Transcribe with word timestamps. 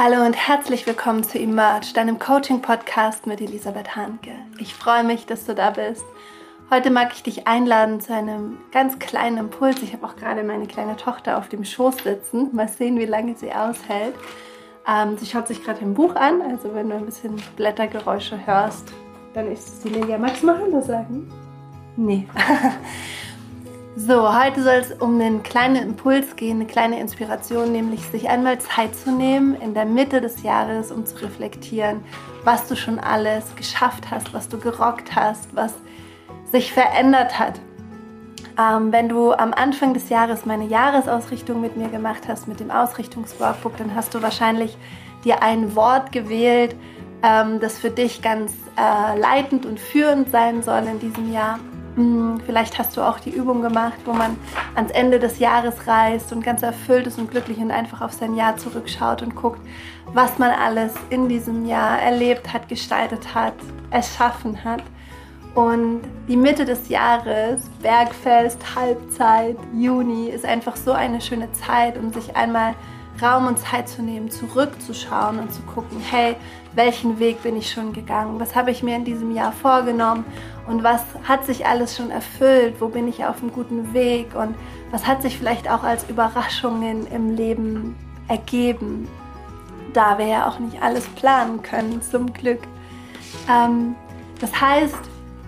Hallo 0.00 0.24
und 0.24 0.34
herzlich 0.34 0.86
willkommen 0.86 1.24
zu 1.24 1.40
Emerge, 1.40 1.92
deinem 1.92 2.20
Coaching-Podcast 2.20 3.26
mit 3.26 3.40
Elisabeth 3.40 3.96
Hanke. 3.96 4.30
Ich 4.60 4.72
freue 4.72 5.02
mich, 5.02 5.26
dass 5.26 5.44
du 5.44 5.56
da 5.56 5.70
bist. 5.70 6.04
Heute 6.70 6.92
mag 6.92 7.10
ich 7.14 7.24
dich 7.24 7.48
einladen 7.48 8.00
zu 8.00 8.14
einem 8.14 8.58
ganz 8.70 9.00
kleinen 9.00 9.38
Impuls. 9.38 9.82
Ich 9.82 9.92
habe 9.92 10.06
auch 10.06 10.14
gerade 10.14 10.44
meine 10.44 10.68
kleine 10.68 10.96
Tochter 10.96 11.36
auf 11.36 11.48
dem 11.48 11.64
Schoß 11.64 11.96
sitzen. 12.04 12.54
Mal 12.54 12.68
sehen, 12.68 12.96
wie 12.96 13.06
lange 13.06 13.34
sie 13.34 13.50
aushält. 13.50 14.14
Ähm, 14.86 15.18
sie 15.18 15.26
schaut 15.26 15.48
sich 15.48 15.64
gerade 15.64 15.80
ein 15.80 15.94
Buch 15.94 16.14
an, 16.14 16.42
also 16.42 16.72
wenn 16.76 16.90
du 16.90 16.94
ein 16.94 17.06
bisschen 17.06 17.34
Blättergeräusche 17.56 18.38
hörst, 18.46 18.92
dann 19.34 19.50
ist 19.50 19.66
es 19.66 19.80
die 19.80 19.88
Lilia. 19.88 20.16
Magst 20.16 20.44
du 20.44 20.46
mal 20.46 20.60
Hallo 20.60 20.80
sagen? 20.80 21.28
Nee. 21.96 22.28
So, 24.00 24.32
heute 24.32 24.62
soll 24.62 24.74
es 24.74 24.92
um 24.92 25.20
einen 25.20 25.42
kleinen 25.42 25.82
Impuls 25.82 26.36
gehen, 26.36 26.58
eine 26.58 26.66
kleine 26.66 27.00
Inspiration, 27.00 27.72
nämlich 27.72 28.00
sich 28.02 28.28
einmal 28.28 28.60
Zeit 28.60 28.94
zu 28.94 29.10
nehmen 29.10 29.60
in 29.60 29.74
der 29.74 29.86
Mitte 29.86 30.20
des 30.20 30.44
Jahres, 30.44 30.92
um 30.92 31.04
zu 31.04 31.16
reflektieren, 31.16 32.04
was 32.44 32.68
du 32.68 32.76
schon 32.76 33.00
alles 33.00 33.56
geschafft 33.56 34.08
hast, 34.08 34.32
was 34.32 34.48
du 34.48 34.60
gerockt 34.60 35.16
hast, 35.16 35.48
was 35.56 35.74
sich 36.52 36.72
verändert 36.72 37.40
hat. 37.40 37.60
Ähm, 38.56 38.92
wenn 38.92 39.08
du 39.08 39.32
am 39.32 39.52
Anfang 39.52 39.94
des 39.94 40.10
Jahres 40.10 40.46
meine 40.46 40.66
Jahresausrichtung 40.66 41.60
mit 41.60 41.76
mir 41.76 41.88
gemacht 41.88 42.28
hast, 42.28 42.46
mit 42.46 42.60
dem 42.60 42.70
Ausrichtungsworkbook, 42.70 43.78
dann 43.78 43.96
hast 43.96 44.14
du 44.14 44.22
wahrscheinlich 44.22 44.78
dir 45.24 45.42
ein 45.42 45.74
Wort 45.74 46.12
gewählt, 46.12 46.76
ähm, 47.24 47.58
das 47.58 47.80
für 47.80 47.90
dich 47.90 48.22
ganz 48.22 48.52
äh, 48.76 49.18
leitend 49.18 49.66
und 49.66 49.80
führend 49.80 50.30
sein 50.30 50.62
soll 50.62 50.84
in 50.84 51.00
diesem 51.00 51.32
Jahr. 51.32 51.58
Vielleicht 52.46 52.78
hast 52.78 52.96
du 52.96 53.02
auch 53.02 53.18
die 53.18 53.30
Übung 53.30 53.60
gemacht, 53.60 53.98
wo 54.04 54.12
man 54.12 54.36
ans 54.76 54.92
Ende 54.92 55.18
des 55.18 55.40
Jahres 55.40 55.88
reist 55.88 56.32
und 56.32 56.44
ganz 56.44 56.62
erfüllt 56.62 57.08
ist 57.08 57.18
und 57.18 57.30
glücklich 57.30 57.58
und 57.58 57.72
einfach 57.72 58.02
auf 58.02 58.12
sein 58.12 58.34
Jahr 58.36 58.56
zurückschaut 58.56 59.22
und 59.22 59.34
guckt, 59.34 59.60
was 60.12 60.38
man 60.38 60.50
alles 60.50 60.94
in 61.10 61.28
diesem 61.28 61.66
Jahr 61.66 62.00
erlebt 62.00 62.52
hat, 62.52 62.68
gestaltet 62.68 63.34
hat, 63.34 63.54
erschaffen 63.90 64.62
hat. 64.62 64.82
Und 65.56 66.02
die 66.28 66.36
Mitte 66.36 66.64
des 66.64 66.88
Jahres, 66.88 67.68
Bergfest, 67.82 68.76
Halbzeit, 68.76 69.56
Juni, 69.74 70.28
ist 70.28 70.44
einfach 70.44 70.76
so 70.76 70.92
eine 70.92 71.20
schöne 71.20 71.50
Zeit, 71.50 71.98
um 71.98 72.12
sich 72.12 72.36
einmal 72.36 72.74
Raum 73.20 73.46
und 73.46 73.58
Zeit 73.58 73.88
zu 73.88 74.02
nehmen, 74.02 74.30
zurückzuschauen 74.30 75.38
und 75.38 75.52
zu 75.52 75.62
gucken, 75.62 75.98
hey, 76.00 76.36
welchen 76.74 77.18
Weg 77.18 77.42
bin 77.42 77.56
ich 77.56 77.70
schon 77.70 77.92
gegangen? 77.92 78.38
Was 78.38 78.54
habe 78.54 78.70
ich 78.70 78.82
mir 78.82 78.96
in 78.96 79.04
diesem 79.04 79.34
Jahr 79.34 79.52
vorgenommen? 79.52 80.24
Und 80.66 80.82
was 80.82 81.02
hat 81.24 81.44
sich 81.44 81.66
alles 81.66 81.96
schon 81.96 82.10
erfüllt? 82.10 82.76
Wo 82.80 82.88
bin 82.88 83.08
ich 83.08 83.24
auf 83.24 83.42
einem 83.42 83.52
guten 83.52 83.92
Weg? 83.92 84.34
Und 84.34 84.54
was 84.90 85.06
hat 85.06 85.22
sich 85.22 85.38
vielleicht 85.38 85.68
auch 85.68 85.82
als 85.82 86.08
Überraschungen 86.08 87.06
im 87.08 87.34
Leben 87.34 87.96
ergeben? 88.28 89.08
Da 89.92 90.18
wir 90.18 90.26
ja 90.26 90.48
auch 90.48 90.58
nicht 90.58 90.82
alles 90.82 91.06
planen 91.08 91.62
können, 91.62 92.02
zum 92.02 92.32
Glück. 92.32 92.60
Ähm, 93.50 93.96
das 94.40 94.60
heißt, 94.60 94.98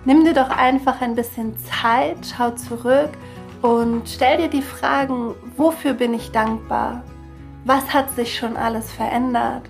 nimm 0.04 0.24
dir 0.24 0.34
doch 0.34 0.50
einfach 0.50 1.00
ein 1.00 1.14
bisschen 1.14 1.54
Zeit, 1.58 2.16
schau 2.36 2.50
zurück 2.52 3.10
und 3.62 4.08
stell 4.08 4.38
dir 4.38 4.48
die 4.48 4.62
Fragen, 4.62 5.34
wofür 5.56 5.92
bin 5.92 6.14
ich 6.14 6.32
dankbar? 6.32 7.02
Was 7.64 7.92
hat 7.92 8.10
sich 8.12 8.38
schon 8.38 8.56
alles 8.56 8.90
verändert? 8.90 9.62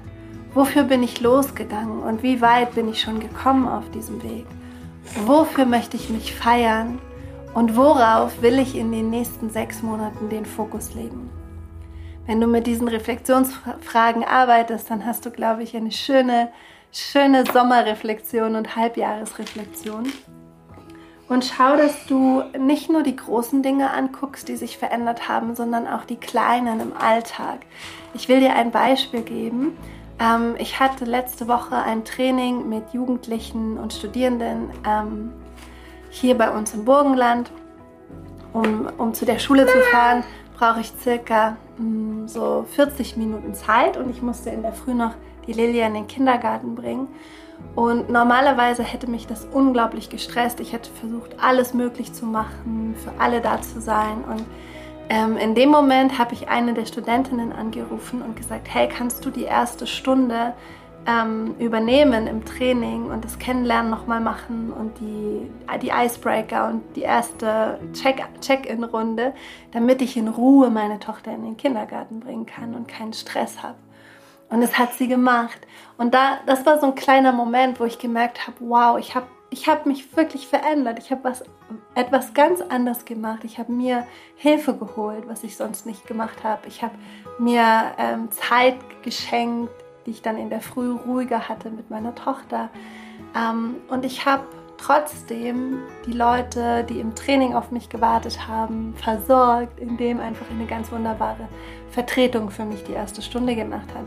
Wofür 0.54 0.84
bin 0.84 1.02
ich 1.02 1.20
losgegangen 1.20 2.02
und 2.02 2.22
wie 2.22 2.40
weit 2.40 2.74
bin 2.74 2.88
ich 2.88 3.00
schon 3.00 3.20
gekommen 3.20 3.68
auf 3.68 3.90
diesem 3.90 4.22
Weg? 4.22 4.46
Wofür 5.26 5.64
möchte 5.64 5.96
ich 5.96 6.08
mich 6.08 6.34
feiern 6.34 7.00
und 7.52 7.76
worauf 7.76 8.42
will 8.42 8.58
ich 8.58 8.76
in 8.76 8.92
den 8.92 9.10
nächsten 9.10 9.50
sechs 9.50 9.82
Monaten 9.82 10.28
den 10.28 10.46
Fokus 10.46 10.94
legen? 10.94 11.30
Wenn 12.26 12.40
du 12.40 12.46
mit 12.46 12.66
diesen 12.68 12.86
Reflexionsfragen 12.86 14.22
arbeitest, 14.22 14.88
dann 14.88 15.04
hast 15.04 15.26
du, 15.26 15.30
glaube 15.30 15.64
ich, 15.64 15.76
eine 15.76 15.90
schöne, 15.90 16.50
schöne 16.92 17.44
Sommerreflexion 17.52 18.54
und 18.54 18.76
Halbjahresreflexion. 18.76 20.12
Und 21.30 21.44
schau, 21.44 21.76
dass 21.76 22.06
du 22.06 22.42
nicht 22.58 22.90
nur 22.90 23.04
die 23.04 23.14
großen 23.14 23.62
Dinge 23.62 23.92
anguckst, 23.92 24.48
die 24.48 24.56
sich 24.56 24.76
verändert 24.76 25.28
haben, 25.28 25.54
sondern 25.54 25.86
auch 25.86 26.04
die 26.04 26.16
kleinen 26.16 26.80
im 26.80 26.92
Alltag. 26.92 27.60
Ich 28.14 28.28
will 28.28 28.40
dir 28.40 28.56
ein 28.56 28.72
Beispiel 28.72 29.22
geben. 29.22 29.78
Ähm, 30.18 30.56
ich 30.58 30.80
hatte 30.80 31.04
letzte 31.04 31.46
Woche 31.46 31.76
ein 31.76 32.04
Training 32.04 32.68
mit 32.68 32.92
Jugendlichen 32.92 33.78
und 33.78 33.92
Studierenden 33.92 34.70
ähm, 34.84 35.30
hier 36.10 36.36
bei 36.36 36.50
uns 36.50 36.74
im 36.74 36.84
Burgenland. 36.84 37.52
Um, 38.52 38.88
um 38.98 39.14
zu 39.14 39.24
der 39.24 39.38
Schule 39.38 39.68
zu 39.68 39.78
fahren, 39.92 40.24
brauche 40.58 40.80
ich 40.80 40.92
circa 41.00 41.56
mm, 41.78 42.26
so 42.26 42.66
40 42.74 43.16
Minuten 43.16 43.54
Zeit 43.54 43.96
und 43.96 44.10
ich 44.10 44.20
musste 44.20 44.50
in 44.50 44.62
der 44.62 44.72
Früh 44.72 44.94
noch 44.94 45.14
die 45.46 45.52
Lilie 45.52 45.86
in 45.86 45.94
den 45.94 46.08
Kindergarten 46.08 46.74
bringen. 46.74 47.06
Und 47.74 48.10
normalerweise 48.10 48.82
hätte 48.82 49.08
mich 49.08 49.26
das 49.26 49.46
unglaublich 49.52 50.10
gestresst. 50.10 50.60
Ich 50.60 50.72
hätte 50.72 50.90
versucht, 50.90 51.36
alles 51.40 51.72
möglich 51.72 52.12
zu 52.12 52.26
machen, 52.26 52.94
für 53.02 53.12
alle 53.20 53.40
da 53.40 53.62
zu 53.62 53.80
sein. 53.80 54.24
Und 54.28 54.44
ähm, 55.08 55.36
in 55.36 55.54
dem 55.54 55.70
Moment 55.70 56.18
habe 56.18 56.34
ich 56.34 56.48
eine 56.48 56.74
der 56.74 56.86
Studentinnen 56.86 57.52
angerufen 57.52 58.22
und 58.22 58.36
gesagt, 58.36 58.68
hey, 58.72 58.88
kannst 58.88 59.24
du 59.24 59.30
die 59.30 59.44
erste 59.44 59.86
Stunde 59.86 60.54
ähm, 61.06 61.54
übernehmen 61.58 62.26
im 62.26 62.44
Training 62.44 63.06
und 63.06 63.24
das 63.24 63.38
Kennenlernen 63.38 63.90
nochmal 63.90 64.20
machen 64.20 64.72
und 64.72 64.98
die, 65.00 65.50
die 65.80 65.90
Icebreaker 65.90 66.68
und 66.68 66.82
die 66.96 67.02
erste 67.02 67.80
Check-in-Runde, 68.40 69.32
damit 69.72 70.02
ich 70.02 70.16
in 70.16 70.28
Ruhe 70.28 70.70
meine 70.70 70.98
Tochter 70.98 71.32
in 71.32 71.44
den 71.44 71.56
Kindergarten 71.56 72.20
bringen 72.20 72.46
kann 72.46 72.74
und 72.74 72.86
keinen 72.86 73.12
Stress 73.12 73.62
habe. 73.62 73.76
Und 74.50 74.60
das 74.60 74.78
hat 74.78 74.92
sie 74.94 75.08
gemacht. 75.08 75.58
Und 75.96 76.12
da, 76.12 76.38
das 76.46 76.66
war 76.66 76.80
so 76.80 76.86
ein 76.86 76.94
kleiner 76.94 77.32
Moment, 77.32 77.80
wo 77.80 77.84
ich 77.84 77.98
gemerkt 77.98 78.46
habe, 78.46 78.56
wow, 78.60 78.98
ich 78.98 79.14
habe 79.14 79.26
ich 79.50 79.68
hab 79.68 79.84
mich 79.84 80.16
wirklich 80.16 80.46
verändert. 80.46 80.98
Ich 80.98 81.10
habe 81.10 81.24
was, 81.24 81.44
etwas 81.94 82.34
ganz 82.34 82.60
anders 82.60 83.04
gemacht. 83.04 83.40
Ich 83.42 83.58
habe 83.58 83.72
mir 83.72 84.06
Hilfe 84.36 84.74
geholt, 84.74 85.24
was 85.26 85.44
ich 85.44 85.56
sonst 85.56 85.86
nicht 85.86 86.06
gemacht 86.06 86.44
habe. 86.44 86.68
Ich 86.68 86.82
habe 86.82 86.94
mir 87.38 87.92
ähm, 87.98 88.30
Zeit 88.30 88.76
geschenkt, 89.02 89.72
die 90.06 90.12
ich 90.12 90.22
dann 90.22 90.38
in 90.38 90.50
der 90.50 90.60
Früh 90.60 90.92
ruhiger 90.92 91.48
hatte 91.48 91.70
mit 91.70 91.90
meiner 91.90 92.14
Tochter. 92.14 92.70
Ähm, 93.36 93.76
und 93.88 94.04
ich 94.04 94.24
habe 94.24 94.44
trotzdem 94.78 95.80
die 96.06 96.12
Leute, 96.12 96.84
die 96.84 97.00
im 97.00 97.14
Training 97.14 97.54
auf 97.54 97.70
mich 97.70 97.88
gewartet 97.88 98.48
haben, 98.48 98.94
versorgt, 98.96 99.78
indem 99.78 100.20
einfach 100.20 100.46
eine 100.50 100.66
ganz 100.66 100.90
wunderbare 100.90 101.48
Vertretung 101.90 102.50
für 102.50 102.64
mich 102.64 102.84
die 102.84 102.92
erste 102.92 103.20
Stunde 103.20 103.54
gemacht 103.54 103.88
hat. 103.94 104.06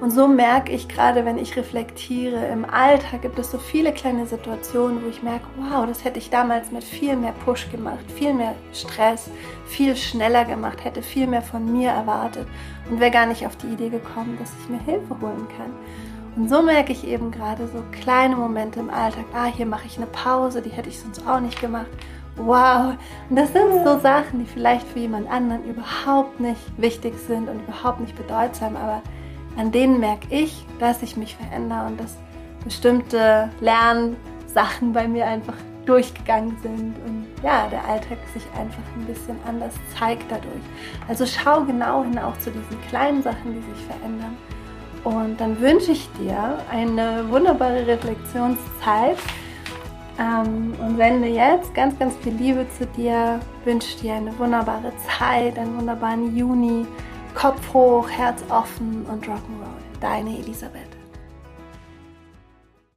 Und 0.00 0.10
so 0.10 0.26
merke 0.26 0.72
ich 0.72 0.88
gerade, 0.88 1.26
wenn 1.26 1.36
ich 1.36 1.56
reflektiere, 1.56 2.46
im 2.46 2.64
Alltag 2.64 3.20
gibt 3.20 3.38
es 3.38 3.50
so 3.50 3.58
viele 3.58 3.92
kleine 3.92 4.26
Situationen, 4.26 5.04
wo 5.04 5.08
ich 5.08 5.22
merke, 5.22 5.44
wow, 5.58 5.84
das 5.86 6.04
hätte 6.04 6.18
ich 6.18 6.30
damals 6.30 6.72
mit 6.72 6.82
viel 6.82 7.16
mehr 7.16 7.34
Push 7.44 7.70
gemacht, 7.70 8.10
viel 8.16 8.32
mehr 8.32 8.54
Stress, 8.72 9.28
viel 9.66 9.94
schneller 9.94 10.46
gemacht, 10.46 10.82
hätte 10.84 11.02
viel 11.02 11.26
mehr 11.26 11.42
von 11.42 11.70
mir 11.70 11.90
erwartet 11.90 12.48
und 12.88 12.98
wäre 12.98 13.10
gar 13.10 13.26
nicht 13.26 13.46
auf 13.46 13.56
die 13.56 13.66
Idee 13.66 13.90
gekommen, 13.90 14.38
dass 14.40 14.50
ich 14.62 14.70
mir 14.70 14.80
Hilfe 14.80 15.20
holen 15.20 15.46
kann. 15.58 15.70
Und 16.34 16.48
so 16.48 16.62
merke 16.62 16.92
ich 16.92 17.06
eben 17.06 17.30
gerade 17.30 17.66
so 17.66 17.82
kleine 18.00 18.36
Momente 18.36 18.80
im 18.80 18.88
Alltag, 18.88 19.26
ah, 19.34 19.46
hier 19.46 19.66
mache 19.66 19.86
ich 19.86 19.98
eine 19.98 20.06
Pause, 20.06 20.62
die 20.62 20.70
hätte 20.70 20.88
ich 20.88 20.98
sonst 20.98 21.26
auch 21.28 21.40
nicht 21.40 21.60
gemacht. 21.60 21.90
Wow, 22.36 22.94
und 23.28 23.36
das 23.36 23.52
sind 23.52 23.84
so 23.84 23.98
Sachen, 23.98 24.38
die 24.38 24.46
vielleicht 24.46 24.86
für 24.86 25.00
jemand 25.00 25.30
anderen 25.30 25.64
überhaupt 25.64 26.40
nicht 26.40 26.60
wichtig 26.78 27.14
sind 27.18 27.50
und 27.50 27.60
überhaupt 27.68 28.00
nicht 28.00 28.16
bedeutsam, 28.16 28.76
aber 28.76 29.02
an 29.60 29.70
denen 29.70 30.00
merke 30.00 30.26
ich, 30.30 30.64
dass 30.78 31.02
ich 31.02 31.18
mich 31.18 31.36
verändere 31.36 31.86
und 31.86 32.00
dass 32.00 32.16
bestimmte 32.64 33.50
Lernsachen 33.60 34.94
bei 34.94 35.06
mir 35.06 35.26
einfach 35.26 35.54
durchgegangen 35.84 36.56
sind 36.62 36.94
und 37.06 37.26
ja, 37.42 37.68
der 37.68 37.84
Alltag 37.84 38.18
sich 38.32 38.42
einfach 38.58 38.82
ein 38.96 39.04
bisschen 39.04 39.36
anders 39.46 39.74
zeigt 39.98 40.24
dadurch. 40.30 40.62
Also 41.08 41.26
schau 41.26 41.62
genau 41.64 42.04
hin 42.04 42.18
auch 42.18 42.38
zu 42.38 42.50
diesen 42.50 42.80
kleinen 42.88 43.22
Sachen, 43.22 43.54
die 43.54 43.74
sich 43.74 43.84
verändern. 43.84 44.36
Und 45.04 45.38
dann 45.40 45.60
wünsche 45.60 45.92
ich 45.92 46.08
dir 46.12 46.58
eine 46.70 47.24
wunderbare 47.28 47.86
Reflexionszeit 47.86 49.18
ähm, 50.18 50.74
und 50.80 50.96
sende 50.96 51.28
jetzt 51.28 51.74
ganz, 51.74 51.98
ganz 51.98 52.14
viel 52.16 52.34
Liebe 52.34 52.66
zu 52.78 52.86
dir, 52.86 53.40
wünsche 53.64 53.98
dir 53.98 54.14
eine 54.14 54.38
wunderbare 54.38 54.92
Zeit, 55.18 55.58
einen 55.58 55.76
wunderbaren 55.78 56.34
Juni 56.34 56.86
Kopf 57.34 57.72
hoch, 57.72 58.08
Herz 58.10 58.42
offen 58.48 59.06
und 59.06 59.24
Rock'n'Roll. 59.24 60.00
Deine 60.00 60.38
Elisabeth. 60.38 60.89